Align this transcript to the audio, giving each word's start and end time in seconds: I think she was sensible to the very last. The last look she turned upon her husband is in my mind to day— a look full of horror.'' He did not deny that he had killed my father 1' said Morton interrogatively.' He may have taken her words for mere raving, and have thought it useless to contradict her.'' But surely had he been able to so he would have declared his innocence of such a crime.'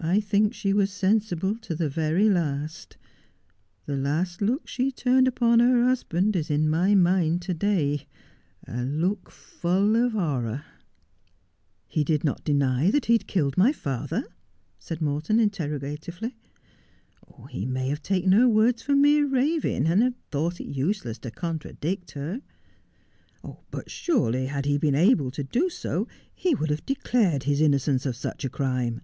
I 0.00 0.20
think 0.20 0.54
she 0.54 0.72
was 0.72 0.92
sensible 0.92 1.56
to 1.58 1.74
the 1.74 1.88
very 1.88 2.28
last. 2.28 2.96
The 3.86 3.96
last 3.96 4.40
look 4.40 4.68
she 4.68 4.92
turned 4.92 5.26
upon 5.26 5.58
her 5.58 5.84
husband 5.86 6.36
is 6.36 6.52
in 6.52 6.70
my 6.70 6.94
mind 6.94 7.42
to 7.42 7.54
day— 7.54 8.06
a 8.68 8.84
look 8.84 9.28
full 9.32 9.96
of 9.96 10.12
horror.'' 10.12 10.64
He 11.88 12.04
did 12.04 12.22
not 12.22 12.44
deny 12.44 12.92
that 12.92 13.06
he 13.06 13.14
had 13.14 13.26
killed 13.26 13.58
my 13.58 13.72
father 13.72 14.18
1' 14.20 14.26
said 14.78 15.00
Morton 15.02 15.40
interrogatively.' 15.40 16.36
He 17.50 17.66
may 17.66 17.88
have 17.88 18.00
taken 18.00 18.30
her 18.30 18.48
words 18.48 18.82
for 18.82 18.94
mere 18.94 19.26
raving, 19.26 19.88
and 19.88 20.00
have 20.04 20.14
thought 20.30 20.60
it 20.60 20.68
useless 20.70 21.18
to 21.18 21.32
contradict 21.32 22.12
her.'' 22.12 22.40
But 23.72 23.90
surely 23.90 24.46
had 24.46 24.64
he 24.64 24.78
been 24.78 24.94
able 24.94 25.32
to 25.32 25.68
so 25.70 26.06
he 26.32 26.54
would 26.54 26.70
have 26.70 26.86
declared 26.86 27.42
his 27.42 27.60
innocence 27.60 28.06
of 28.06 28.14
such 28.14 28.44
a 28.44 28.48
crime.' 28.48 29.00